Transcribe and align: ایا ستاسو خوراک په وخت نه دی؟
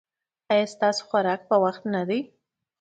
ایا 0.53 0.65
ستاسو 0.73 1.01
خوراک 1.07 1.41
په 1.49 1.55
وخت 1.63 1.83
نه 1.93 2.01
دی؟ 2.09 2.19